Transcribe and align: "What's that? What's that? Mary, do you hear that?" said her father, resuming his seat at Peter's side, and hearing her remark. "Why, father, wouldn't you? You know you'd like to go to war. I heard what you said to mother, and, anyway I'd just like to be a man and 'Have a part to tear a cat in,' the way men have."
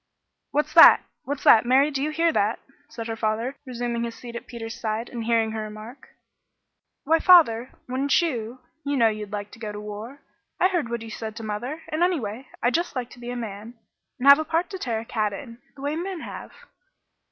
"What's 0.49 0.73
that? 0.73 1.03
What's 1.25 1.43
that? 1.43 1.63
Mary, 1.63 1.91
do 1.91 2.01
you 2.01 2.09
hear 2.09 2.33
that?" 2.33 2.57
said 2.89 3.05
her 3.05 3.15
father, 3.15 3.55
resuming 3.67 4.03
his 4.03 4.15
seat 4.15 4.35
at 4.35 4.47
Peter's 4.47 4.73
side, 4.81 5.09
and 5.09 5.25
hearing 5.25 5.51
her 5.51 5.61
remark. 5.61 6.09
"Why, 7.03 7.19
father, 7.19 7.69
wouldn't 7.87 8.19
you? 8.19 8.61
You 8.83 8.97
know 8.97 9.09
you'd 9.09 9.31
like 9.31 9.51
to 9.51 9.59
go 9.59 9.71
to 9.71 9.79
war. 9.79 10.21
I 10.59 10.69
heard 10.69 10.89
what 10.89 11.03
you 11.03 11.11
said 11.11 11.35
to 11.35 11.43
mother, 11.43 11.83
and, 11.89 12.01
anyway 12.01 12.47
I'd 12.63 12.73
just 12.73 12.95
like 12.95 13.11
to 13.11 13.19
be 13.19 13.29
a 13.29 13.35
man 13.35 13.75
and 14.19 14.27
'Have 14.27 14.39
a 14.39 14.43
part 14.43 14.71
to 14.71 14.79
tear 14.79 15.01
a 15.01 15.05
cat 15.05 15.33
in,' 15.33 15.59
the 15.75 15.83
way 15.83 15.95
men 15.95 16.21
have." 16.21 16.49